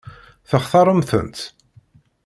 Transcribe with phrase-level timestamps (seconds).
[0.49, 1.37] Textaṛem-tent?